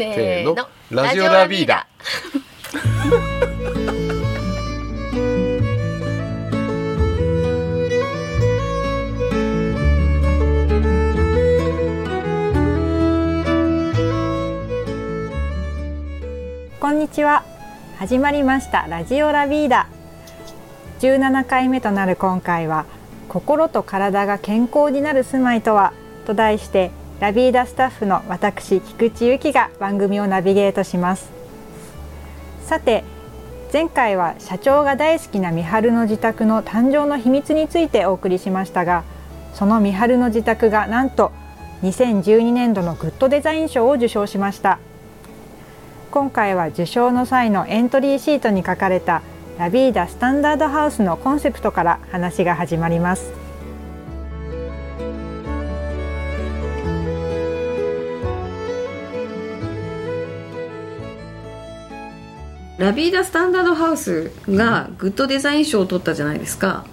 [0.00, 0.56] せーの。
[0.90, 1.86] ラジオラビーダ。
[16.80, 17.44] こんにちは。
[17.98, 18.86] 始まりました。
[18.88, 19.86] ラジオラビーダ。
[21.00, 22.86] 17回目となる今回は
[23.28, 25.92] 心と体が健康になる住まいとは？
[26.24, 26.90] と題して
[27.20, 31.30] ラビーダスタッフの私菊池由紀が番組をナビゲートします。
[32.64, 33.04] さて
[33.70, 39.04] 前回は社長が大好きな三春の自宅の誕生の秘密についてお送りしましたが
[39.52, 41.30] その三春の自宅がなんと
[41.82, 44.78] 2012年度のグッドデザイン賞を受賞しました。
[46.10, 49.20] 今回は受賞の際のエントリーシートに書かれた
[49.58, 53.49] ラビーダスタンダードハウスのコンセプトから話が始まります。
[62.80, 66.86] ラビーダスタンダードハウスがグッドデザイン賞を取ったじゃないですか、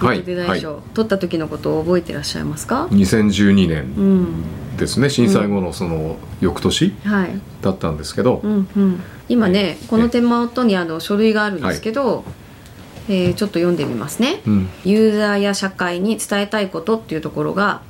[0.00, 0.16] グはい。
[0.16, 4.76] ッドデザイン賞、取った時のことを覚えてらっしゃいますか？2012年うん。
[4.78, 5.10] ですね。
[5.10, 12.24] 震災後のその翌年はい、だったんですけど、うんうん、今ねこの手元にあの書類があるんですけど、
[13.10, 14.70] えーちょっと読んでみますね、うん。
[14.86, 17.82] ユーザーや社会に伝えたいことっていうところが、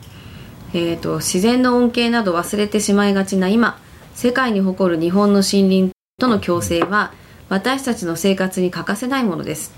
[0.72, 3.78] えー、と自然の恩恵など忘れてしまいがちな今
[4.12, 7.12] 世界に誇る日本の森林との共生は
[7.54, 9.72] 私たちの生活に欠かせないものです。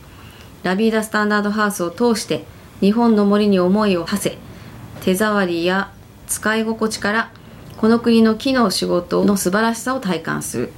[0.62, 2.46] ラビーダスタンダードハウスを通して
[2.80, 4.38] 日本の森に思いを馳せ
[5.02, 5.92] 手触りや
[6.26, 7.30] 使い心地から
[7.76, 10.72] この国の木の仕事の素晴らしさを体感する。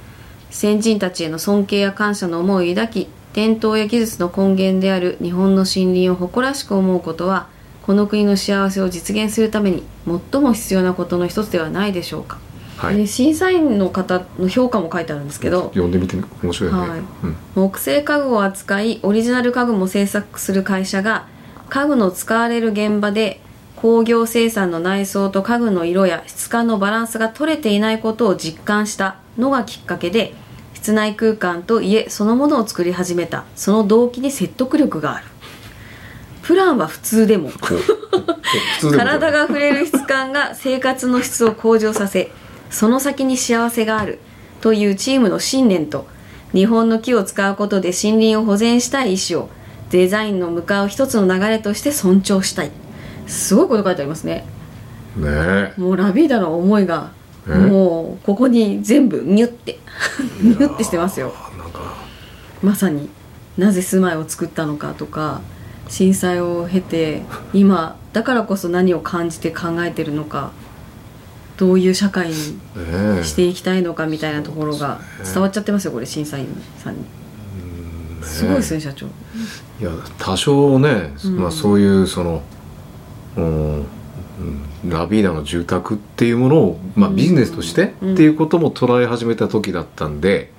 [0.49, 7.47] 先人たちへの尊敬や感謝の思いを抱き伝統や技術の根源である日本の森林を誇らしく思うことは
[7.83, 12.39] この国の幸せを実現するために最も必要なことの一つではないでしょうか、
[12.79, 12.97] はい。
[12.97, 15.65] で審査員の方の評価も書いてあるんですけど。
[15.73, 16.99] 読んでみて面白いよね、はい。
[16.99, 17.35] うん。
[17.55, 21.27] 木製家具を扱いオリジナル家具も製作する会社が
[21.69, 23.41] 家具の使われる現場で
[23.75, 30.33] 工業生産の内装と家具の色や質感のバランスが取れていないことを実感したのがきっかけで
[30.73, 33.43] 室内空間と家そのものを作り始めた。
[33.57, 35.25] その動機に説得力がある。
[36.43, 37.51] プランは普通でも。
[38.95, 42.31] 体が触れる質感が生活の質を向上させ
[42.69, 44.19] その先に幸せがある。
[44.61, 46.05] というチームの信念と
[46.53, 49.49] 日本の木を使うことで森林を保全したい意思を
[49.89, 52.71] デザインの向かう一つの流れとして尊重したい。
[53.25, 54.45] すごいこと書いてありますね。
[55.15, 55.27] ね。
[55.27, 57.11] えもうラビーダの思いが
[57.47, 57.51] え？
[57.51, 59.79] もうここに全部ニュって
[60.41, 61.33] ニュってしてますよ。
[62.61, 63.09] まさに
[63.57, 65.41] なぜ住まいを作ったのかとか
[65.87, 67.21] 震災を経て
[67.53, 70.51] 今だからこそ何を感じて考えてるのか
[71.59, 72.33] どういう社会に
[73.25, 76.47] していきたいのかみたいなところが伝わっちゃってますよこれ審査員
[76.77, 77.03] さんに。
[78.21, 79.07] すごいですね社長。
[79.07, 79.09] い
[79.81, 81.37] や多少ね、うん。
[81.37, 82.41] まあ、そういうその、
[83.35, 83.85] うんうん
[84.87, 87.17] ラビーダの住宅っていうものを、まあ、うん。
[87.17, 90.53] ビジネスとしてっていうことも捉え始めた時だったんで、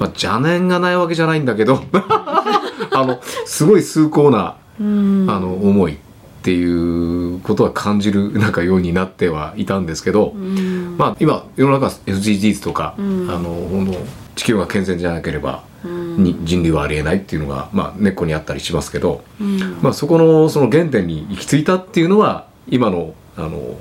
[0.00, 5.26] まあ、邪念がないわけじゃないんだけど あのすごい崇高な、うん。
[5.30, 5.98] あの思い
[6.44, 10.94] っていうことは感じる なんかようになってはいたんですけど、うん。
[10.98, 13.30] まあ、今世の中 SDGs とか、うん。
[13.30, 13.94] あのほんの
[14.36, 16.22] 地球が健全じゃなければ、うん。
[16.22, 19.78] に人類はありえないっていうのが、まあ、根っこにあったりしますけど、うん。
[19.80, 23.78] まあ、そこのその原点に行き着いたっていうのは今のあの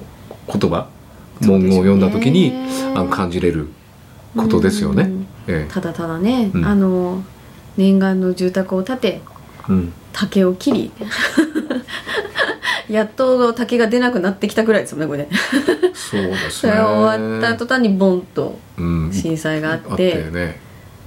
[0.47, 0.88] 言葉
[1.41, 2.53] 文言を読んだ時に、
[2.95, 3.68] あの感じれる
[4.38, 5.03] ことですよね。
[5.03, 5.25] うん。
[5.47, 6.66] えただただね、うん。
[6.66, 7.24] あの
[7.75, 9.22] 念願の住宅を建てえ
[9.68, 9.94] うん。
[10.13, 10.91] 竹を切り
[12.93, 15.29] やっと竹が出なくなってきたぐらいですよねこれね
[15.93, 16.73] そうですそね。
[16.73, 20.59] れ終わった途端にボンとうん、震災があっあっててね。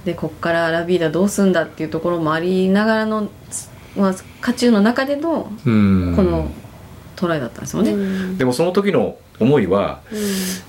[0.05, 3.29] でこっからラビーダどうすんだっていうところもありながらの、
[3.97, 6.49] まあ、渦中の中でのうん、この
[7.17, 8.37] トライだったんですよね。
[8.37, 10.21] でもその時の思いはうんい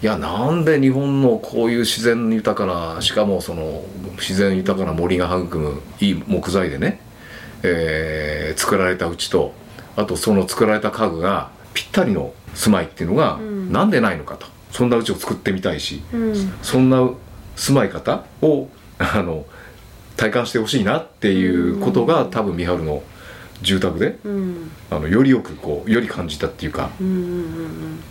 [0.02, 3.82] やなんで日本のこういう自然豊かなしかもその
[4.18, 7.00] 自然豊かな森が育むいい木材でね、
[7.62, 9.52] えー作られた家と
[9.98, 13.72] あとその作られた家具がぴったりの住まいっていうのがうん。
[13.72, 14.46] なんでないのかと。
[14.70, 16.34] そんな家を作ってみたいしうん。
[16.62, 17.10] そんな
[17.56, 18.68] 住まい方を
[18.98, 19.44] あの
[20.16, 23.02] 体感してほしいなっていうことが多分三春の
[23.60, 24.70] 住宅でうん。
[24.88, 26.90] あのよりよくこうより感じたっていうか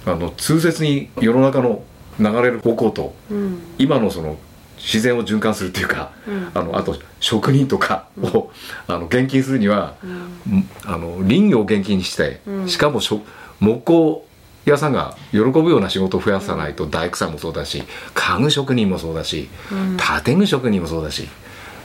[0.05, 1.83] あの痛切に世の中の
[2.19, 3.59] 流れる方向とうんうん。
[3.77, 4.37] 今のその
[4.77, 6.51] 自然を循環するっていうか、うん。
[6.53, 8.51] あのあと職人とかを、
[8.87, 10.59] あの現金するには、うん。
[10.59, 12.69] んあの林業を現金にして、うん。
[12.69, 13.21] しかもしょ
[13.59, 14.27] 木工
[14.65, 17.83] 屋さんが喜ぶような仕事を増やさないと大工さんもそうだし
[18.13, 19.47] 家具職人もそうだし
[20.23, 21.27] 建具職人もそうだし。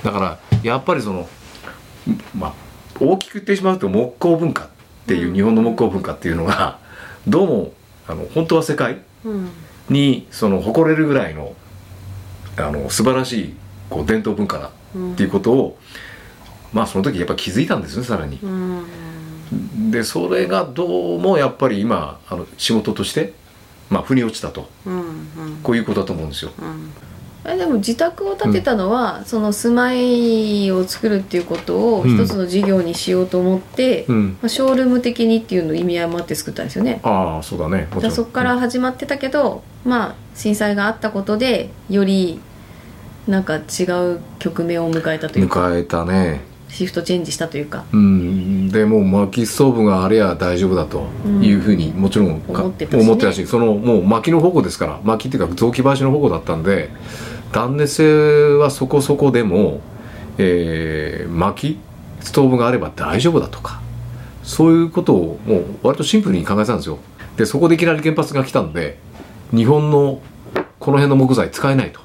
[0.02, 1.28] だからやっぱりその
[2.36, 2.54] まあ
[3.00, 4.68] 大きく言ってしまうと木工文化っ
[5.06, 6.78] ていう、日本の木工文化っていうのが
[7.26, 7.72] どうも
[8.06, 9.50] あの本当は世界うん。
[9.88, 11.54] にその誇れるぐらいの
[12.56, 13.54] あの素晴らしい
[13.88, 14.70] こう伝統文化だっ
[15.16, 15.78] ていうことを、
[16.72, 18.38] まあその時やっぱ気づいたんですねさらに。
[18.42, 19.90] うん。
[19.90, 23.34] でそれがどうもやっぱり今あの仕事として、
[23.90, 24.68] まあ、腑に落ちたと。
[24.86, 25.06] うんうん。
[25.62, 26.52] こういうことだと思うんですよ。
[27.44, 37.00] えでも自宅を建てたのは、その住まいを作るっていうことを一つの事業にしようと思って、うん、まあ、ショールーム的にっていうのを意味合いもあって作ったんですよね。
[37.02, 37.88] ああそうだね。
[37.92, 42.40] もじゃあそこからうん始まってたけど、まあ震災があったことでより
[43.26, 43.84] なんか違
[44.14, 45.66] う局面を迎えたというか。
[45.66, 47.84] 迎えたねシフトチェンジしたというか。
[47.92, 48.68] うん。
[48.68, 51.06] でもう薪ストーブがあれや大丈夫だと
[51.42, 53.02] いうふうにもちろんか思ってたしね。
[53.04, 56.88] 思ってたしそのもう薪の方向ですから薪っていうか雑木林の方向だったんで
[57.52, 59.80] 断熱性はそこそこでも、
[60.38, 61.78] えー薪
[62.20, 63.80] ストーブがあれば大丈夫だとか
[64.42, 66.98] そういうことをもう割とシンプルに考えてたんですよ。
[67.36, 68.98] でそこでいきなり原発が来たんで
[69.54, 70.20] 日本の
[70.78, 72.00] この辺の木材使えないと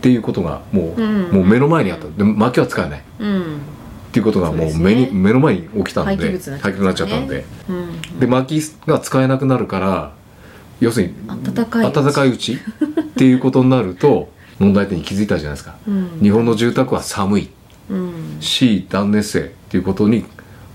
[0.00, 1.30] っていうことがもう,、うん。
[1.30, 2.08] もう目の前にあった。
[2.08, 3.02] で薪は使えない。
[3.18, 3.42] うん。
[3.42, 4.80] っていうことがもそうですね。
[4.80, 6.60] う目に、目の前に起きたんで廃棄物になっちゃったね。
[6.62, 7.44] 廃棄物になっちゃったんで。
[7.68, 7.72] う
[8.16, 8.18] ん。
[8.20, 10.12] で薪が使えなくなるから
[10.80, 11.14] 要するに
[11.54, 11.92] 暖かい。
[11.92, 15.76] 暖かいうち っていうことになると問題点に気づいたじゃないですか。
[15.86, 16.18] うん。
[16.22, 17.50] 日本の住宅は寒い。
[17.90, 18.12] うん。
[18.40, 20.24] し断熱性っていうことに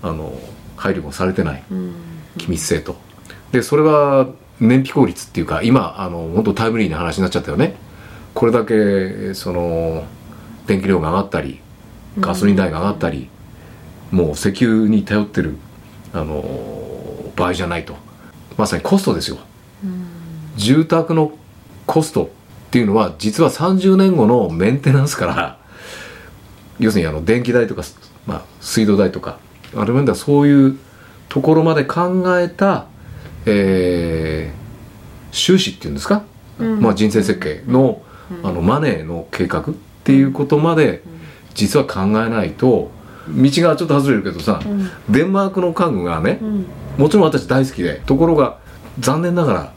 [0.02, 0.32] あの
[0.76, 1.64] 配慮もされてない。
[1.68, 1.92] うん。
[2.38, 2.96] 気密性と。
[3.50, 4.28] でそれは
[4.60, 7.74] 燃費効率っていうか今あの本当タイムリーな話になっちゃったよね
[8.36, 10.04] これだけその
[10.66, 11.60] 電気量が上がったり
[12.20, 13.28] ガソリン代が上がったり、
[14.10, 15.56] もう石油に頼ってる
[16.12, 17.96] あの場合じゃないと。
[18.56, 19.38] まさにコストですよ。
[20.56, 21.32] 住宅の
[21.86, 22.28] コストっ
[22.70, 25.58] ていうのは実は30年後のメンテナンスから
[26.78, 27.82] 要するにあの電気代とか、
[28.26, 29.38] まあ、水道代とか
[29.74, 30.78] ある面ではそういう
[31.28, 32.86] ところまで考えた、
[33.44, 34.66] えー
[35.36, 36.24] 収支っていうんですか、
[36.58, 36.80] うん。
[36.80, 38.02] まあ、人生設計の,、
[38.42, 39.64] あのマネーの計画っ
[40.04, 41.02] ていうことまで
[41.54, 42.90] 実は考えないと
[43.28, 44.90] 道がちょっと外れるけどさ、うん。
[45.08, 46.66] デンマークの家具がね、うん。
[46.98, 48.58] もちろん私大好きでところが
[49.00, 49.72] 残念ながら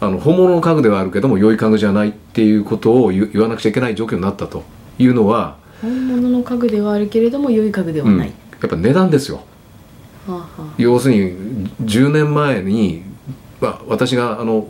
[0.00, 4.64] あの本物の家具ではあるけども良い家具じゃないっていうことを言言わなくちゃいけない状況になったと
[4.98, 8.34] いうのは、本物の家具ではあるけれども良い家具ではうん、ない、や
[8.66, 9.42] っぱ値段ですよ。
[10.26, 10.74] はあはあ。
[10.78, 13.02] 要するに10年前に、
[13.60, 14.68] まあ、私があの、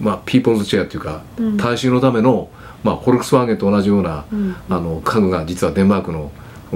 [0.00, 1.56] まあ、ピーポーズチェアっていうか、うん。
[1.56, 2.48] 大衆のための、
[2.82, 4.56] まあ、フォルクスワーゲンと同じような、うん。
[4.68, 6.32] あの家具が実はデンマークの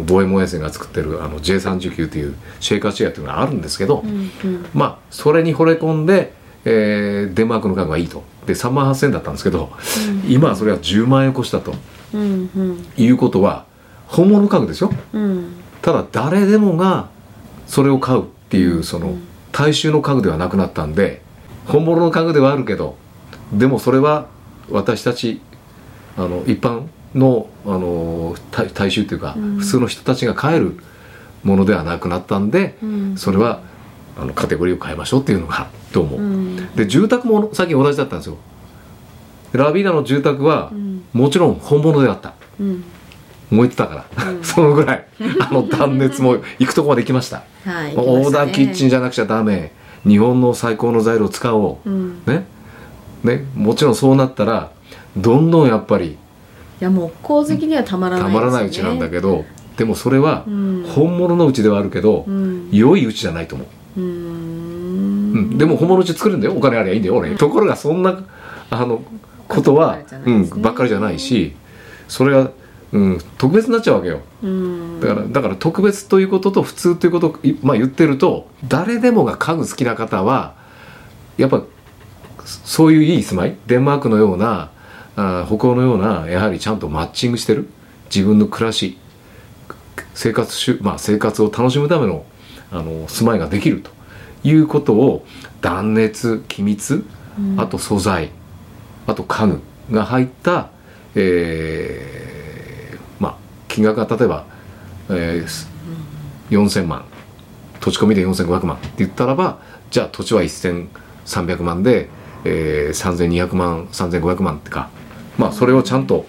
[0.07, 4.67] 防衛門衛星が作ってるあの J39 っていうシェイカーチェアっていうのがあるんですけど、うんうん。
[4.75, 6.33] まあそれに惚れ込んで、
[6.65, 8.23] えーデンマークの家具がいいと。
[8.47, 9.71] で3万8000円だったんですけど、
[10.27, 11.75] 今はそれは10万円越したと。
[12.15, 12.87] うんうん。
[12.97, 13.67] いうことは
[14.07, 14.93] 本物家具ですよ。
[15.13, 15.55] うん。
[15.83, 17.09] ただ誰でもが
[17.67, 19.17] それを買うっていうその
[19.53, 21.23] 大衆の家具ではなくなったんで
[21.69, 22.97] 本物の家具ではあるけど
[23.53, 24.27] でもそれは
[24.71, 25.41] 私たち
[26.17, 29.57] あの一般のあの大大衆というか、うん。
[29.57, 30.79] 普通の人たちが買える
[31.43, 33.17] ものではなくなったんで、うん。
[33.17, 33.63] それは
[34.17, 36.21] あのカテゴリーを変えましょうっていうのがどうも、う。
[36.21, 36.57] ん。
[36.75, 38.37] で住宅もさっき同じだったんですよ。
[39.53, 41.05] ラビーナの住宅は、うん。
[41.13, 42.35] もちろん本物であった。
[42.61, 42.85] うん。
[43.51, 44.43] 燃えてたから、うん。
[44.45, 45.07] そのぐらい。
[45.41, 47.43] あの断熱も行くとこまで行きました。
[47.65, 49.73] はいオーダーキッチンじじゃなくちゃダメ
[50.07, 52.23] 日本の最高の材料を使おう、うん。
[52.27, 52.47] ね。
[53.25, 53.45] ね。
[53.55, 54.71] もちろんそうなったら
[55.17, 56.17] どんどんやっぱりい
[56.81, 59.45] や木工好きにはたまらないたまらないうちなんだけど、
[59.77, 60.85] でもそれはうん。
[60.89, 62.69] 本物のうちではあるけど、うん。
[62.71, 64.01] 良いうちじゃないと思う。
[64.01, 65.51] うーうん。
[65.55, 66.55] んでも本物うち作るんだよ。
[66.57, 67.35] お金ありゃいいんだよ俺。
[67.37, 68.25] ところがそんな
[68.71, 69.03] あの
[69.49, 70.57] ことはばっかりじゃないですね。
[70.57, 71.57] うん、ばっかりじゃないし
[72.07, 72.51] それが、
[72.93, 74.21] うん、特別になっちゃうわけよ。
[74.43, 75.01] うん。
[75.01, 80.55] だからだから特別ということと普通ということをいまあ、言ってると誰でもが家具好きな方は
[81.37, 81.63] やっぱ
[82.45, 84.71] そういういい住まいデンマークのような
[85.17, 87.69] あー北欧のようなやはりちゃんとマッチングしてる
[88.15, 88.97] 自分の暮らし
[90.15, 92.25] 生活しゅ、まあ、生活を楽しむための
[92.71, 93.91] あの住まいができると
[94.45, 95.27] いうことを
[95.61, 97.05] 断熱気密
[97.39, 97.61] うん。
[97.61, 98.31] あと素材
[99.07, 100.71] あと家具が入った、
[101.15, 102.28] えーまあ
[103.69, 104.45] 金額が例えば、
[105.11, 105.69] えー
[106.51, 107.05] 4000万
[107.81, 109.59] 土地込みで4500万って言ったらば
[109.91, 112.09] じゃあ土地は1300万で、
[112.45, 114.89] えー3200万3500万ってか
[115.37, 116.27] まあそれをちゃんと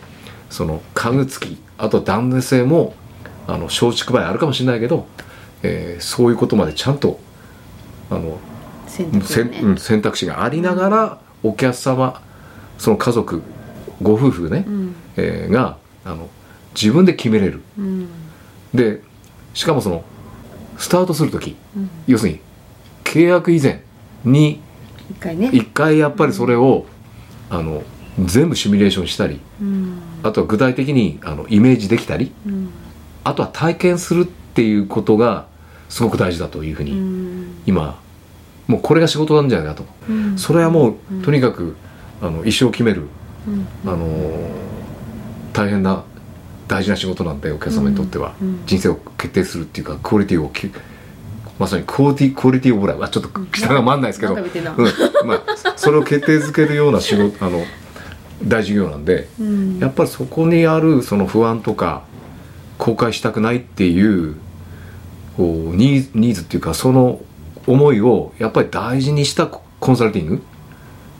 [0.50, 2.93] その家具付きあと断熱性も
[3.48, 5.08] あの松竹梅あるかもしれないけど、
[5.63, 7.19] えーそういうことまでちゃんと
[8.10, 8.38] あの
[8.88, 9.60] 選択ね。
[9.63, 12.22] うん選択肢がありながらお客様
[12.77, 13.41] その家族
[14.01, 14.96] ご夫婦ね、うん。
[15.17, 16.29] えーがあの
[16.80, 17.62] 自分で決めれる。
[17.78, 18.08] うん。
[18.74, 19.02] で
[19.54, 20.04] しかもその
[20.78, 21.90] スタートする時うん。
[22.08, 22.40] 要するに
[23.04, 23.82] 契約以前
[24.24, 24.62] に
[25.10, 25.50] 一回ね。
[25.52, 26.86] 一回やっぱりそれを、
[27.50, 27.84] あの
[28.24, 29.98] 全部シミュレーションしたりうん。
[30.24, 32.70] あとは具体的にあのイメージできたりうん。
[33.24, 35.48] あとは体験するっていうことが
[35.90, 37.62] すごく大事だというふううに、ん。
[37.66, 38.00] 今
[38.68, 39.84] もうこれが仕事なんじゃないかと。
[40.08, 40.38] うん。
[40.38, 41.22] それはもう、うん。
[41.24, 41.76] とにかく
[42.22, 43.08] あの一生決める、
[43.48, 43.68] うん。
[43.92, 44.06] あの
[45.54, 46.04] 大変な
[46.70, 48.36] 大事な仕事なんでお客様にとっては、
[48.66, 50.72] 人生を決定するっていうかクオリティをき
[51.58, 55.28] まさにクオリティクオリティオブライはちょっと下が回んないですけど、うん。
[55.28, 57.66] まあ、それを決定づけるような仕事あの
[58.48, 59.80] 大事業なんでうん。
[59.80, 62.04] やっぱりそこにあるその不安とか
[62.78, 64.36] 後悔したくないっていう
[65.36, 67.20] こうニーズニーズっていうかその
[67.68, 70.40] 思いをやっぱり大事にしたコンサルティングっ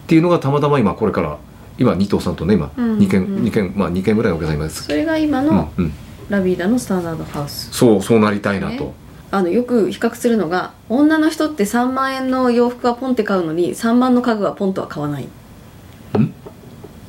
[0.08, 1.38] ていうのがたまたま今これから
[1.80, 3.44] 今二藤さんとね今うん2件、うん。
[3.44, 4.84] 二件まあ2件ぐらいお客さんいます。
[4.84, 5.94] それが今うんのうん。
[6.30, 7.70] ラビーダのスタンダードハウス。
[7.72, 8.94] そうそうなりたいなと、ね。
[9.32, 15.24] あのよく比較するのが女の人って3万円の洋服はポンって買うのに3万の家具はポンとは買わない。
[15.24, 15.28] っ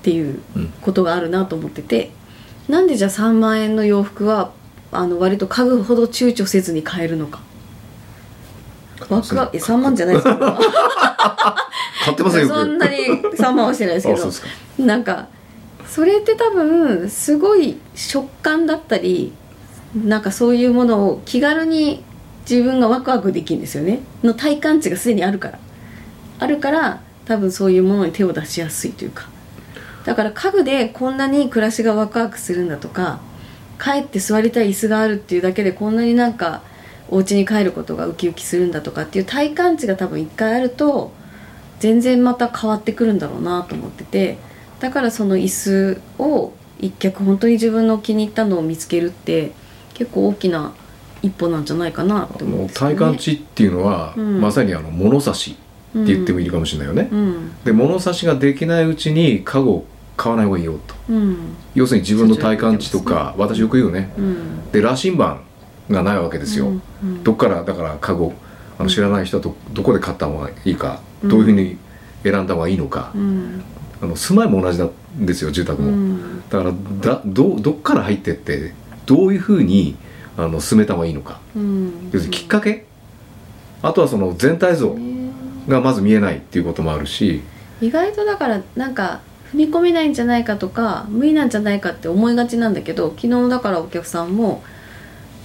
[0.03, 0.41] ていう
[0.81, 2.13] ことがあるなと思ってて。
[2.69, 4.53] なんでじゃあ3万円の洋服は
[4.93, 7.41] あの割と家具ほど躊躇せずに買えるのか
[9.11, 10.37] ワクワクえ3万じゃないですか。
[12.05, 12.55] 買ってますよよく。
[12.55, 12.97] そんなに
[13.37, 14.87] 3万はしてないですけど。
[14.87, 15.27] なんか
[15.87, 19.33] それって多分すごい食感だったり
[19.95, 22.05] なんかそういうものを気軽に
[22.49, 24.01] 自分がワクワクできるんですよね。
[24.23, 25.59] の体感値がすでにあるから。
[26.39, 29.29] あるから多分そういうものに手を出しやすいというか。
[30.05, 33.21] だから家具でこんなに暮らしがワクワクするんだとか
[33.83, 36.63] 帰って座りたい椅子があるっていうだけでこんなになんか
[37.11, 41.13] お家に帰ることがウキウキするんだとかっていう体感値が多分一回あると
[41.81, 44.39] 全然また変わってくるんだろうなと思ってて
[44.79, 49.53] だからその椅子を一脚本当に自分の気に入ったのを見つけるって
[49.95, 50.73] 結構大きな
[51.23, 52.95] 一歩なんじゃないかなって思うんですよね。
[52.95, 54.41] 体感値っていうのは、うん。
[54.41, 55.55] まさにあの物差しっ
[56.07, 57.53] て言ってもいいかもしれないよね、うん。
[57.65, 59.85] で物差しができないうちに家具を
[60.17, 60.95] 買わない方がいいよと。
[61.11, 61.37] うん。
[61.75, 64.13] 要するに自分の体感値とか、私よく言うよね。
[64.17, 64.71] うん。
[64.71, 65.41] で羅針盤
[65.91, 67.25] がないわけですよ、うんうん。
[67.25, 68.33] どっからだから家具を
[68.79, 71.29] あの知らない人はどどこで買った方がいいか、うん。
[71.29, 71.77] どういうふうに
[72.23, 73.63] 選んだ方がいいのか、うん。
[74.03, 76.43] あの住まいも同じなんですよ住宅も、うん。
[76.49, 78.73] だからだどどっから入ってって
[79.07, 79.97] どういうふうに
[80.37, 81.41] あの進めた方がいいのか。
[81.57, 82.11] うん。
[82.13, 82.87] 要するにきっかけ。
[83.83, 85.31] あとはその全体像ね
[85.69, 87.43] がまず見えないっていうこともあるし。
[87.81, 89.21] 意外とだからなんか
[89.53, 94.63] 踏み込めないんじゃないかとか無理なんじゃないかって思いがちなんだけど昨日だからお客さんも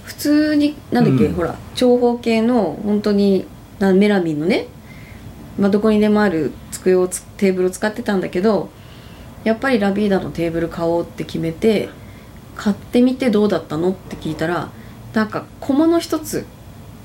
[0.06, 1.34] 普通になんだっけ、うん。
[1.34, 3.46] ほら長方形の本当に
[3.78, 4.68] なメラミンのね、
[5.58, 8.70] まあ、どこにでもある机をつテーブルを使ってたんだけど
[9.44, 11.88] やっぱりラビーダのテーブル買おうって決めて
[12.54, 14.70] 買ってみてどうだったのって聞いたら
[15.12, 16.46] なんか小物一つ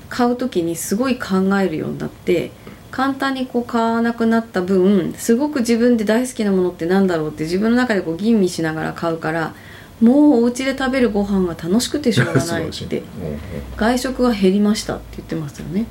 [0.08, 2.50] 買う時にすごい考えるようになって
[2.90, 9.54] 簡単にこう買わなくなった分すごく自分で大好きなものってなんだろうって自分の中でこう吟味しながら買うから
[10.02, 13.02] もうお家で食べるご飯が楽しくてしょうが素ないって。
[13.78, 15.86] 外食が減りましたって言ってましたよね。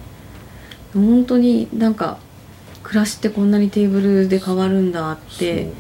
[0.94, 2.18] 本当になんか
[2.84, 5.54] 暮らしってこんなにテーブルで変わるんだって。
[5.54, 5.72] ね。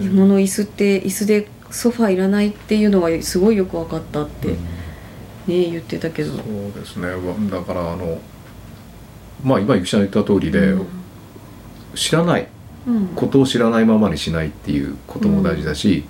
[0.00, 4.54] 物の椅子って椅子でソファーいらないっていうのがすごいよく分かったって、うん。
[4.54, 4.60] ね
[5.48, 6.34] 言ってたけど。
[6.34, 6.42] そう
[6.72, 7.08] ですね。
[7.08, 8.20] わだからあの
[9.42, 10.86] まあ今ゆきちゃんが言った通りで、うん。
[11.96, 12.46] 知らない。
[12.86, 13.08] うん。
[13.16, 16.04] ことを知らないままにしないっていうことも大事だし、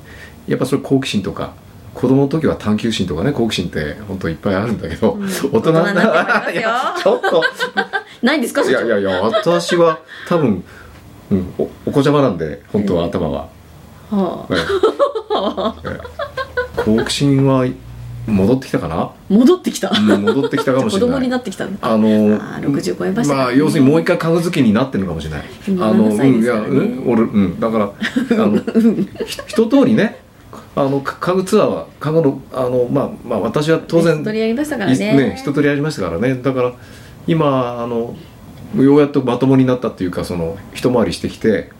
[0.46, 1.54] やっぱそれ好奇心とか
[1.94, 5.26] 子供の時は探求心とかね好奇心って本当いっぱいあるんだけど、うん。
[5.26, 7.42] 大人になっ いやちょっと。
[8.22, 9.98] ないんですかいやいやいや私は
[10.28, 10.64] 多分、
[11.30, 13.48] うん、おお子ちゃまなんで本当は頭は、
[14.10, 14.46] は
[15.30, 15.74] あ。
[16.82, 17.66] 好奇心は
[18.26, 19.90] 戻ってきたかな、戻ってきた。
[19.90, 21.22] うん、戻ってきたかもし子供れない。
[21.22, 21.64] になってきた。
[21.64, 25.44] あのあー60超えましたねまあ要するにもう一回家具好きになってるのかもしれない。
[25.66, 27.60] 今あの7歳うんいやうん俺うん。
[27.60, 28.58] だからあの
[29.24, 30.25] ひ一通りね
[30.76, 36.34] あのか家具ツアーは家具のあのまあまあ私は当然一通りやりましたからいね一通りやりましたからね。
[36.34, 36.72] だから
[37.26, 38.14] 今あの
[38.76, 41.70] ようやっとまともになったっていうかその一回りしてきて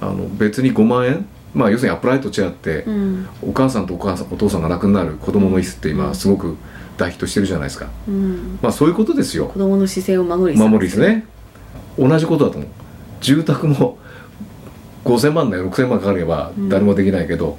[0.00, 3.28] あの別に5万円まあ要するにアップライトチェアって、うん。
[3.42, 6.56] お母さんとお母さんお父さんが亡くなる子供の椅子って今すごく
[6.96, 7.88] 大ヒットしてるじゃないですか。
[8.06, 8.58] うん。
[8.62, 9.46] まあそういうことですよ。
[9.46, 11.00] 子供の姿勢を守り守りです。
[11.00, 11.24] ね。
[11.98, 12.70] 同じことだと思う。
[13.20, 13.98] 住宅も
[15.04, 16.68] 5000万ね6000万かかればうん。
[16.68, 17.58] 誰もできないけど、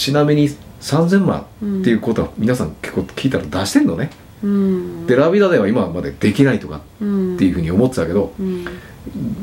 [0.00, 0.48] ちなみに
[0.80, 4.08] 3000万っていうことは皆さん結構聞いたら出してんのね。
[4.42, 5.06] うん。
[5.06, 7.34] でラビダでは今までできないとかうん。
[7.36, 8.64] っていうふうに思ってたけど、うん。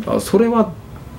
[0.07, 0.73] あそれは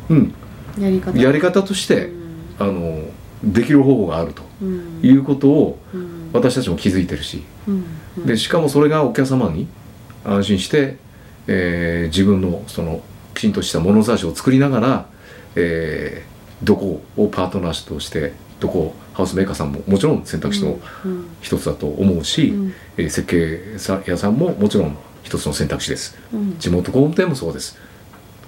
[0.08, 0.34] うん。
[0.76, 1.16] やり方。
[1.16, 2.14] やり方として、うん。
[2.58, 3.04] あの
[3.44, 5.00] できる方法があるとうん。
[5.04, 6.30] いうことをうん。
[6.32, 7.44] 私たちも気づいてるし。
[8.26, 9.68] でしかもそれがお客様に
[10.24, 10.96] 安心して、
[11.46, 13.02] えー自分のその
[13.34, 15.06] きちんとした物差しを作りながら、
[15.54, 22.74] えーどこをパートナーとしてどこをハウスメーカーさんももちろん選択肢のうん一つだと思うし、うん。
[22.96, 26.16] えー設計さ屋さんももちろん一つの選択肢です。
[26.32, 26.58] うん。
[26.58, 27.76] 地元工務店もそうです。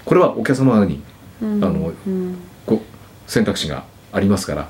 [0.05, 1.03] これはお客様に
[1.43, 1.65] うん。
[1.65, 2.37] あのうん。
[2.67, 4.69] こう選択肢がありますから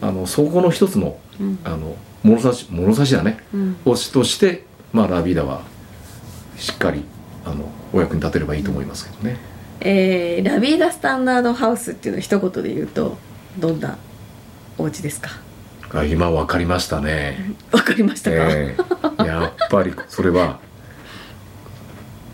[0.00, 1.58] あのそこの一つのうん。
[1.64, 3.38] あの物差し物差しだね。
[3.52, 3.76] うん。
[3.84, 5.62] をしとして、まあ、ラビーダは
[6.56, 7.04] しっかり
[7.44, 9.38] あのお役に立てればいいと思いますけどね。
[9.80, 13.16] えーラビーダスタンダードハウスっていうのを一言で言うと
[13.58, 13.96] どんな
[14.78, 15.30] お家ですか？
[15.92, 17.54] あ今分かりましたね。
[17.72, 18.76] わかりましたか、え
[19.18, 19.24] え。
[19.24, 20.60] やっぱりそれは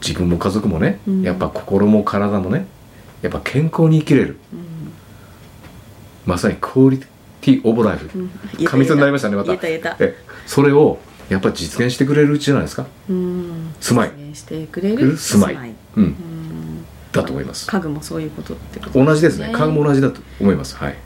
[0.00, 1.22] 自分も家族もね、うん。
[1.22, 2.66] やっぱ心も体もね
[3.22, 4.36] やっぱ健康に生きれる。
[4.52, 4.92] うん。
[6.26, 8.64] まさにクオリティオブライフ、うん。
[8.66, 9.46] 過密になりましたねまた。
[9.46, 9.96] 言えた言えた。
[10.00, 10.98] えそれを
[11.28, 12.86] やっぱ実現してくれるうちじゃないですか？
[13.08, 13.74] うん。
[13.80, 14.12] 住まい。
[14.34, 15.54] してくれる住まい。
[15.96, 16.04] うん。
[16.04, 16.84] うん。
[17.12, 17.68] だと思います。
[17.68, 19.50] 家具もそういうことってこと同じですね。
[19.52, 20.76] 家具も同じだと思います。
[20.76, 20.96] はい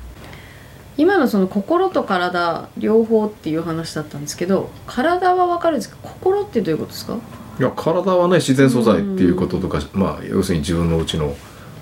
[0.98, 7.16] 今のその心と体両方っていう話だったんですけど体は分かるんですけど心ってどういうことですか？
[7.58, 11.34] いや体はね自然素材っていうこととか、まあ要するに自分のうちの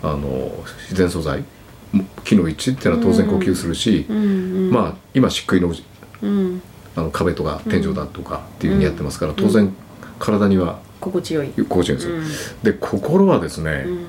[0.03, 1.45] あの自然素材
[2.25, 4.21] 木の一致っていうのは当然呼吸するし、うんう
[4.69, 4.71] ん。
[4.71, 5.75] まあ今漆喰の
[6.23, 6.63] うん。
[6.95, 9.37] あの壁とか天井だとかっていうふうにやってますから、うん。
[9.37, 9.75] 当然
[10.19, 11.49] 体には心地よい。
[11.49, 14.07] 心地いいんですよ、で心はですね、うん。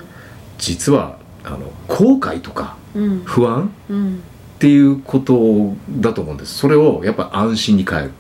[0.58, 3.24] 実はあの後悔とかうん。
[3.26, 4.24] 不安うん
[4.58, 6.56] っていうことだと思うんです。
[6.56, 8.12] それをやっぱ安心に変える。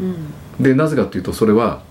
[0.00, 0.62] うん。
[0.62, 1.82] でなぜかというとそれは、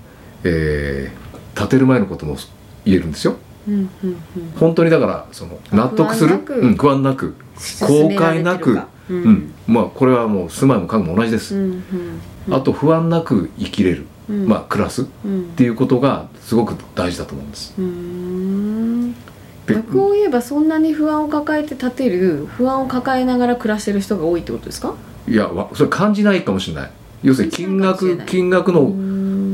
[0.43, 2.37] えー建てる前のことも
[2.85, 3.35] 言えるんですよ。
[3.67, 4.19] うんうんうん。
[4.57, 6.37] 本当にだからその納得する？
[6.77, 7.35] 不安なく
[7.81, 9.29] 後悔なく、ううん。
[9.29, 9.53] ん。
[9.67, 11.71] まあこれはもう住まいも家具も同じです、うん
[12.47, 14.47] うんあと不安なく生きれる、うん。
[14.47, 15.01] まあ暮らす。
[15.01, 15.43] っうん。
[15.49, 17.73] ていうことがすごく大事だと思うんです
[19.75, 24.95] 逆を言えばそんなに不安を抱えて立てる不安を抱えながら暮らしてる人が多いってことですか？
[25.27, 26.91] いやわそれ感じないかもしれない。
[27.23, 28.93] 要するに金額金額の,、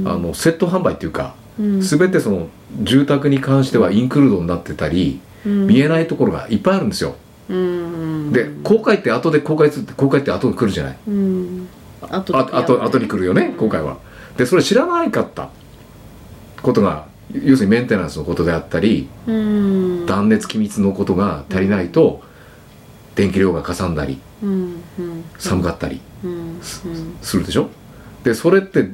[0.10, 2.48] あのセット販売っていうか、全てその
[2.84, 7.16] 住宅に関してはインクルードになってたり、見えないところがいっぱいあるんですよ、
[7.50, 8.32] うん。
[8.32, 10.98] で後悔って後で後悔するって後悔って後に来るじゃない？
[11.08, 11.68] うん。
[12.02, 13.98] あとあ後後に来るよね後悔は。
[14.38, 15.50] でそれ知らないかった
[16.62, 20.06] ことが要するにメンテナンスのことであったりうん。
[20.06, 22.22] 断熱気密のことが足りないと
[23.16, 24.20] 電気量がかさんだり
[25.40, 26.00] 寒かったり
[26.62, 27.70] するでしょ？
[28.24, 28.92] でそれって、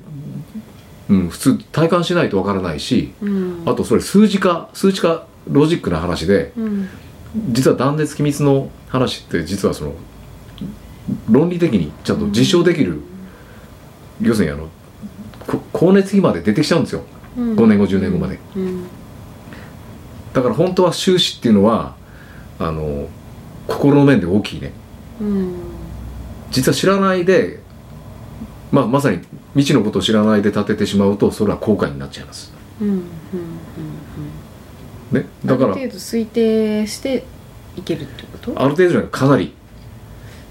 [1.10, 3.64] うん、普通体感しないとわからないしうん。
[3.66, 6.88] あとそれ数字化数値化ロジックな話でうん。
[7.50, 9.94] 実は断熱気密の話って実はその
[11.30, 13.02] 論理的にちゃんと実証できる、
[14.22, 14.70] 要するにあの
[15.48, 17.02] こ光熱費まで出てきちゃうんですよ。
[17.02, 18.40] うん5年後10年後まで。
[18.56, 18.84] うん。
[20.34, 21.96] だから本当は収支っていうのは
[22.60, 23.08] あの
[23.68, 24.72] 心の面で大きいね。
[25.20, 25.54] うん。
[26.52, 27.60] 実は知らないで、
[28.72, 29.20] まあ、まさに
[29.54, 32.52] 未知のことを知らないで立ててしまうとそれは後悔になっちゃいます。
[35.12, 37.26] ねだからある程度推定して
[37.78, 38.54] いけるってこと？
[38.56, 39.54] ある程度じゃないかなり。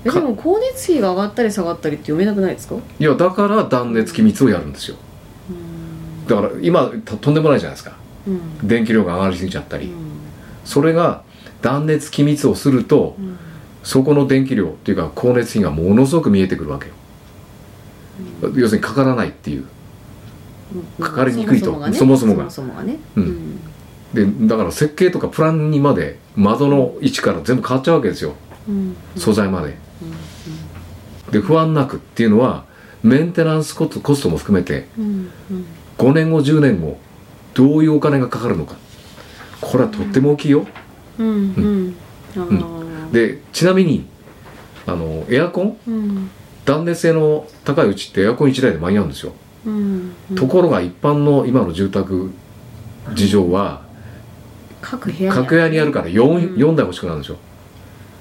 [0.04, 2.76] えでも光熱費が上がったり下がったりって読めなくないですか？
[2.98, 4.96] いやだから断熱気密をやるんですよ。
[4.96, 5.09] うん
[6.30, 7.96] だから今ととんでもないじゃないですか。
[8.26, 8.68] うん。
[8.68, 9.92] 電気量が上がりすぎちゃったり、うん。
[10.64, 11.24] それが
[11.60, 13.36] 断熱気密をするとうん。
[13.82, 16.92] そこの電気量っていうか光熱費がものすごく見えてくるわけよ、
[18.54, 19.64] 要するにかからないっていう。
[21.00, 21.72] かかりにくいと。
[21.94, 22.46] そもそもが
[23.16, 23.58] うん。
[24.12, 28.34] でだから設計とかプランにまで窓の位置から全部変わっちゃうわけですよ。
[28.68, 28.96] うん。
[29.16, 29.78] 素材まで。
[31.26, 31.32] うん。
[31.32, 32.66] で不安なくっていうのは
[33.02, 35.04] メンテナンスコストコストも含めてうん。
[35.50, 35.66] うん
[36.00, 36.98] 5年後10年後
[37.52, 38.76] どういうお金がかかるのか。
[39.60, 40.66] これはとっても大きいよ。
[41.18, 41.94] うん
[42.36, 43.12] うん。
[43.12, 44.06] でちなみに
[44.86, 45.76] あのエアコン？
[45.86, 46.30] うん。
[46.64, 49.32] 断熱性の高いうちってエアコン1台で間に合うんですよ、
[49.66, 50.12] うん。
[50.30, 50.36] うん。
[50.36, 52.30] ところが一般の今の住宅
[53.14, 53.82] 事情は
[54.80, 56.54] 各部屋各部屋にあるから 4,、うん。
[56.56, 57.38] 4台欲しくなるんですよ。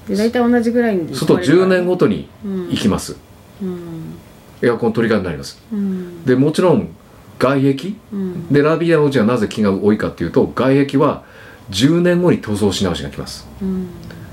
[0.06, 3.16] で大体同じぐらいにそうすると10年ごとに行行きます、
[3.62, 4.14] うん。
[4.60, 5.62] エアコン取り替えになります。
[5.72, 6.24] うん。
[6.24, 6.94] でもちろん
[7.40, 7.94] 外壁？
[8.12, 8.48] うん。
[8.52, 11.24] でラビアのうちはなぜ金額が多いかっていうと外壁は
[11.70, 13.48] 10年後に塗装し直しが来ます。
[13.60, 13.88] うん。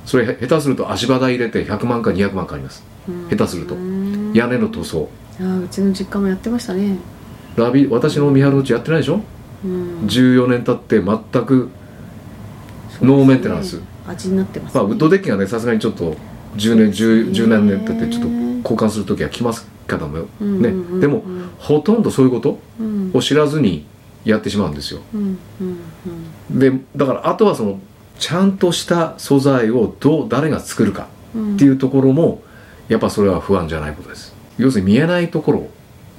[0.05, 2.83] それへ下手すると足場代入れて100万か200万かかります。
[3.09, 3.29] うん。
[3.29, 3.73] 下手すると。
[3.73, 6.97] うん屋根の塗装あーうちの実家もやってましたね。
[7.55, 9.21] ラビ私の三春のうちやってないでしょ？
[9.65, 9.99] うん。
[10.05, 11.69] 14年経って全く
[13.01, 13.81] ノーメンテナンス。
[14.07, 16.15] 味になってます、まあウッドデッキがねさすがにちょっと
[16.55, 20.99] 10年10 10何年経ってちょっとね交換する時は来ますけどもうんねうんうんうん。
[20.99, 21.23] でも
[21.57, 23.11] ほとんどそういうことうん。
[23.13, 23.85] を知らずに
[24.25, 25.01] やってしまうんですよ。
[25.13, 25.77] うんうん
[26.51, 26.59] うん。
[26.59, 27.79] でだからあとはその
[28.19, 31.55] ちゃんとした素材をどう誰が作るかうん。
[31.55, 32.41] っていうところも
[32.89, 34.33] やっぱそれは不安じゃないことです。
[34.57, 35.67] 要するに見えないところ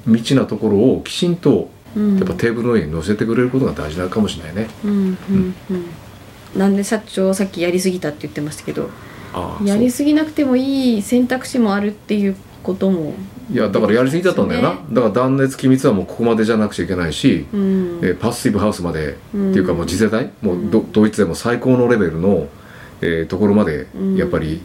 [0.05, 2.19] 未知なところをきちんとうん。
[2.19, 5.85] やっぱテーブルの上に乗せてくれることが大事なのかもしれないね、うんうんうん。
[6.57, 8.91] なんで社長さっきやりすぎたって言ってましたけど
[9.65, 13.15] やりそすぎなくてもいい選択肢もあるっていうことも。
[13.51, 17.99] ういやだからやりすぎだったんだよな、そうだから断熱気密はもうここまでじゃなくちゃいけないし、うん。
[18.03, 19.51] えーパッシブハウスまで、うん。
[19.51, 20.31] っていうかもう次世代？
[20.43, 22.49] もうどドイツでも最高のレベルの、
[23.01, 24.17] えーところまでうん。
[24.17, 24.61] やっぱり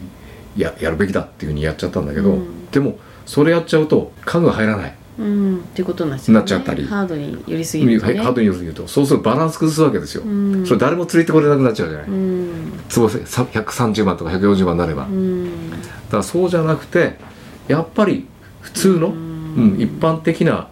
[0.56, 2.70] ややるべきだっていうふうにやっちゃったんだけど、うん。
[2.70, 4.94] でもそれやっちゃうと家具が入らない。
[5.18, 5.56] うん。
[5.58, 6.40] っていうことなんですよね。
[6.40, 6.84] なっちゃったり。
[6.84, 8.18] ハードに寄りすぎるとね。
[8.18, 8.86] ハードに言うと。
[8.88, 10.66] そうするとバランス崩すわけですよ、うん。
[10.66, 12.72] それ誰も連れてこれなくなっちゃうじゃない、うん。
[12.88, 15.48] 坪せさ130万とか140万になれば、うだん
[16.10, 17.16] からそうじゃなくて
[17.68, 18.26] やっぱり
[18.60, 20.68] 普通の、ううんん一般的な、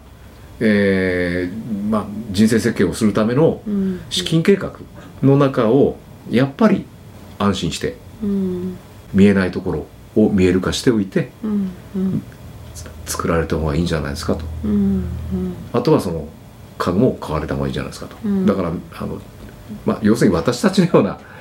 [0.59, 4.01] えーまあ、人生設計をするためのうん。
[4.09, 4.73] 資金計画
[5.21, 5.97] の中を
[6.29, 6.85] やっぱり
[7.39, 8.77] 安心してうん。
[9.13, 11.31] 見えないところを見える化しておいて
[13.05, 14.43] 作られた方がいいんじゃないですかと。
[15.71, 16.27] あとはその
[16.77, 18.45] 家具も買われた方がいいんじゃないですかと、うん。
[18.45, 19.21] だからあの、
[19.85, 21.32] まあ、要するに私たちのようなうん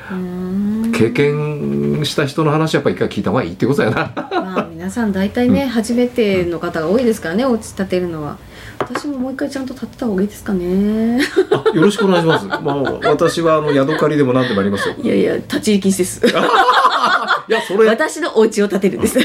[0.93, 4.13] 経験した人の話はやっぱり一回聞いた方がいいってことだよな。
[4.31, 8.39] まあ皆さん大体ね、初めての方が多いですからねお家建てるのは。
[8.79, 11.21] 私ももう一回ちゃんと建てた方がいいですかね。
[11.51, 14.95] あよろしくお願いします、 まあ、私はあの宿借りでも何でもありますよ。
[15.01, 16.27] いやいや立ち入り禁止です。
[16.27, 17.87] いやそれ。
[17.89, 19.19] 私のお家を建てるんです。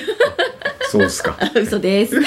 [0.89, 1.38] そうですか。
[1.56, 2.21] 嘘です。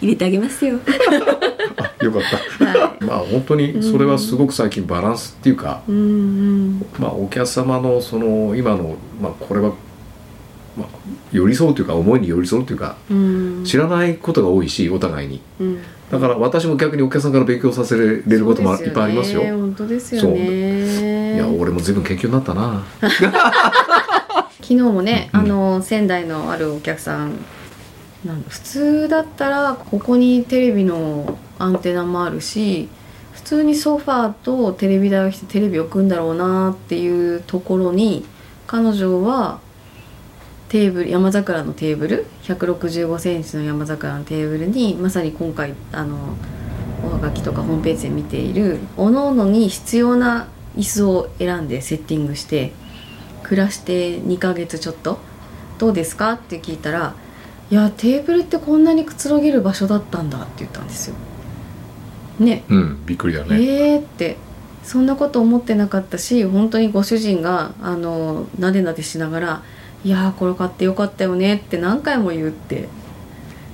[0.00, 0.78] 入れてあげますよ。
[0.86, 1.47] あ
[2.04, 2.22] よかっ
[2.58, 2.64] た。
[2.66, 6.86] はまあ本当にそれはすごく最近バランスっていうか、いうんうん。
[6.98, 9.72] まあお客様のその今のまあこれは、
[10.76, 10.86] まあ、
[11.32, 13.62] 寄り添うというか思いに寄り添うというかうん。
[13.64, 15.40] 知らないことが多いしお互いに。
[15.60, 15.78] うん。
[16.10, 19.42] だから私も逆にお客さんから勉強させれることもいっぱいありますよ。
[19.42, 21.34] 本当ですよね。
[21.34, 22.84] いや俺も随分研究になったな。
[24.60, 25.40] 昨日もね、うん。
[25.40, 27.32] あの仙台のあるお客さん
[28.48, 32.88] 普通だったらここにテレビのアンテナもあるし
[33.32, 38.24] 普通にソファーとテレビ台をしてテレビ置くんだろうなっていうところに
[38.66, 39.60] 彼女は
[40.68, 46.36] テーブル山桜のテーブル1 6 5センチの山桜のテーブルにまさに今回あの
[47.02, 52.72] おはがきとかホームページで見ている各々に必要な椅子を選んでセッティングして
[53.44, 55.18] 暮らして2ヶ月ちょっと
[55.78, 57.14] どうですかって聞いたら
[57.70, 61.14] 「いやテーブルってこんなにくつろげる場所だったんだ」って言ったんですよ。
[62.38, 62.64] ね。
[62.68, 64.36] うんびっくりだね、えーって。
[64.84, 69.62] そんなこと思ってなかったし本当にご主人があのなでなでしながら
[70.02, 72.88] 「いやーこれ買ってよかったよね」って何回も言うって。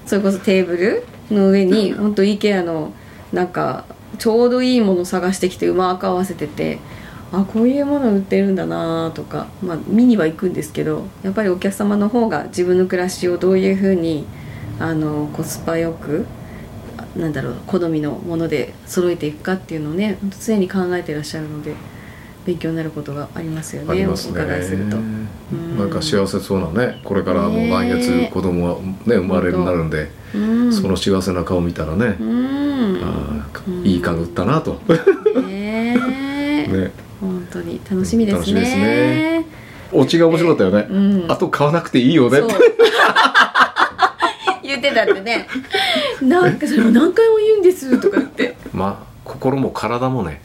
[0.06, 2.92] それこそテーブルの上に 本当 IKEA の
[3.32, 3.84] なんか
[4.18, 6.78] ちょうどいいもの探してきてうまく合わせてて
[7.32, 14.24] あこういうもの売ってるんだなとか、まあ、見には行くんですけどやっぱりお客様の方が自分の暮らしをどういうふうに
[14.78, 16.26] あのコスパよく
[17.16, 21.74] なんだろう好みのもので揃えていくかっていうのをね常に考えてらっしゃるので
[22.44, 24.96] 勉強になることがありますよねありますおね伺いすると。
[24.98, 25.28] ん。
[25.78, 27.70] なんか幸せそうなねこれからもうね。
[27.70, 30.72] 来月子供がね生まれるようになるんで、うん。
[30.72, 33.00] その幸せな顔見たらね、うん。
[33.02, 33.46] あ
[33.82, 34.80] いい家具売ったなと、
[35.42, 36.66] ねえ。
[36.66, 36.90] ね。
[37.20, 38.38] 本当に楽しみですね。
[38.38, 39.46] 楽しみですね。
[39.92, 41.32] オチが面白かったよね、うん。
[41.32, 42.40] あと買わなくていいよね。
[42.40, 42.54] って
[44.80, 45.46] 言ってたってね。
[46.22, 50.40] なんかそれを何回も言うんですとか言って、まあ心も体もね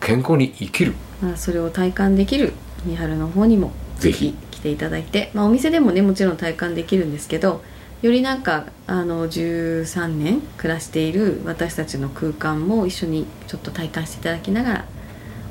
[0.00, 0.94] 健康に生きる。
[1.22, 2.52] まあ、それを体感できる
[2.84, 4.34] 三春の方にもぜひ。
[4.50, 7.62] 来ていただいて、まあ、お店でもねもちろん体感できるんですけど
[8.02, 14.84] よりなんかあの13年暮らしている私たちの空間も一緒にちょっと体感していただきながら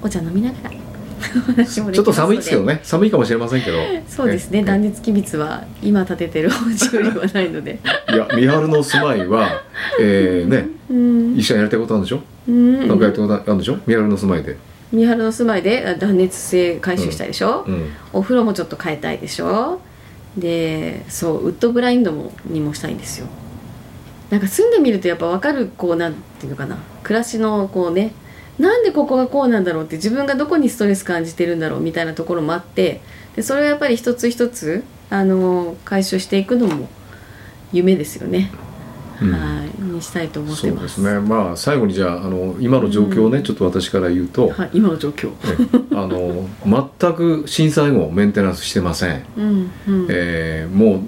[0.01, 0.71] お茶飲みながら
[1.65, 2.79] ちょっと寒いですけどね。
[2.83, 3.77] 寒いかもしれませんけど。
[4.07, 4.63] そうですね。
[4.63, 7.79] 断熱機密は今建ててるお家よりはないので。
[8.09, 9.61] いや三春の住まいは
[9.99, 10.67] えー、ね。
[10.89, 11.35] うん。
[11.37, 12.87] 一緒にやりたいことあるんでしょ、うん。
[12.87, 13.77] なんかやりたいことあるんでしょ？
[13.85, 14.57] 三春の住まいで。
[14.91, 17.89] 三春の住まいであ断熱性回収したいでしょ、うん。
[18.13, 19.79] お風呂もちょっと変えたいでしょ？
[20.37, 23.27] でそうウッドブラインドもにもしたいんですよ。
[24.29, 26.77] なんか住んでみるとやっぱ分かるこうなんていうのかな。
[27.03, 28.13] 暮らしのこうね
[28.59, 33.01] なんでここがこうなんだろうって自分がどこにストレス感じてるんだろうみたいなところもあって
[33.35, 36.87] でそれをやっぱり一つ一つあの回収していくのも
[37.71, 38.51] 夢ですよね、
[39.21, 39.31] うん。
[39.31, 39.81] はい。
[39.81, 41.19] にしたいと思っそうてまですすね。
[41.19, 45.31] まあ最後にじゃああの今の状況をね、ちょっと私から言うと、はい、今の状況。
[45.43, 46.47] えあの
[46.99, 50.07] 全く震災後メンテナンスしてません、うんうん。
[50.09, 50.99] えーもう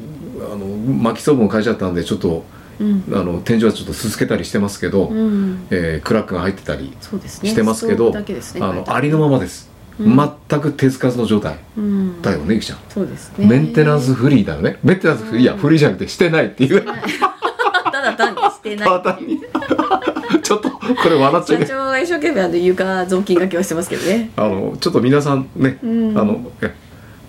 [0.51, 2.43] あの薪ストーブも変えちゃったんでちょっと
[2.79, 3.03] うん。
[3.13, 5.67] あの天井はちょっとすすけたりしてますけど、うん。
[5.69, 10.15] えークラックが入ってたりしてますけど、ブだけですねあのありのままです、うん。
[10.49, 11.57] 全く手つかずの状態。
[11.77, 12.21] うん。
[12.21, 13.45] だよねゆきちゃん、そうですね。
[13.45, 14.79] メンテナンスフリーだよね。
[14.83, 15.53] メンテナンスフリーいや。
[15.53, 15.59] うん。
[15.59, 16.83] フリーじゃなくてしてないっていう。
[17.91, 18.88] ただ単にしてない。
[18.88, 19.41] ただ単に。
[20.43, 24.31] ちょっとこれ笑っちゃいけない社長が一生懸命あの床雑巾がけをしてますけどね。
[24.35, 26.17] あのちょっと皆さんね、うん。
[26.17, 26.75] あのえ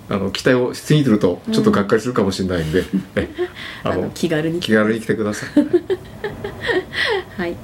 [0.08, 2.84] あの期待をしすぎてるとちょっとがっかりするかもしれないんで、
[3.16, 3.28] え
[3.82, 4.60] あのあの気軽に。
[4.60, 5.50] 気軽に来てください。
[7.40, 7.56] はい。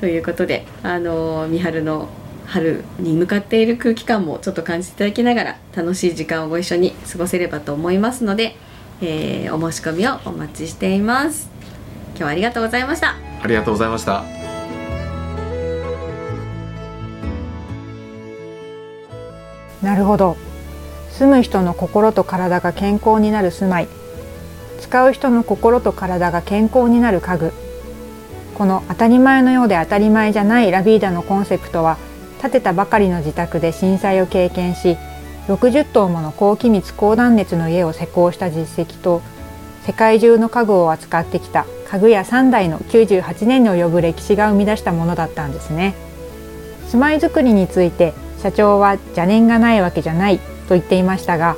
[0.00, 2.08] ということであの三春の
[2.46, 8.56] 春に向かっている空気感もちょっと感じていただきながら楽しい時間をご一緒に過ごせればと思いますので、
[9.00, 11.50] えーお申し込みをお待ちしています。
[12.10, 14.24] 今日はありがとうございましたありがとうございました。
[19.82, 20.49] なるほど
[21.12, 23.88] 住む人の心と体が健康になる住まい。
[24.80, 27.52] 使う人の心と体が健康になる家具。
[28.54, 31.96] この当たり前のようで当たり前じゃないラビーダのコンセプトは
[32.42, 34.98] 建てたばかりの自宅で震災を経験し
[35.48, 39.22] 60棟もの高気密高断熱の家を施工した実績と
[39.86, 45.94] 世界中の家具を扱ってきた家具屋3代の98年に及ぶ歴史が生み出したものだったんですね。
[46.88, 50.40] 住まいづくりについて社長は邪念がないわけじゃない。
[50.70, 51.56] と言っていましたが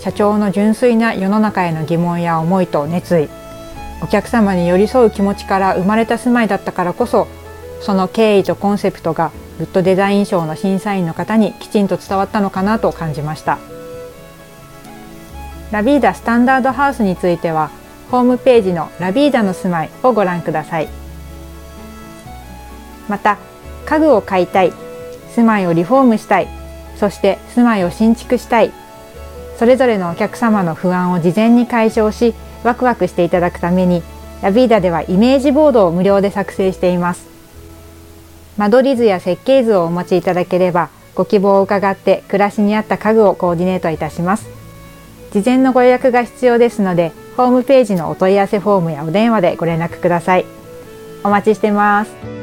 [0.00, 3.28] 社長の純粋な世の中への疑問や思いと熱意
[4.02, 7.28] お客様に寄り添う気持ちから生まれた住まいだったからこそ
[7.82, 13.58] その経緯とコンセプトがグッドデザイン賞の審査員の方にきちんと伝わったのかなと感じました。
[15.72, 17.70] ラビーダスタンダードハウスについては
[18.10, 20.88] ホームページのラビーダの住まいをご覧ください。
[23.08, 23.36] また
[23.84, 24.72] 家具を買いたい
[25.34, 26.57] 住まいをリフォームしたい
[26.98, 28.72] そして住まいを新築したい。
[29.56, 34.02] それぞれのお客様の不安を事前に解消しワクワクしていただくために
[34.42, 37.26] ラビーダではイメージボードを無料で作成しています。
[38.56, 44.48] 間取り図や設計図をお持ちいただければご希望を伺って暮らしに合った家具をコーディネートいたします。
[45.32, 50.46] 事前のご予約が必要ですのでホームページのお問い合わせフォームやお電話でご連絡ください。
[51.24, 52.37] お待ちしてます。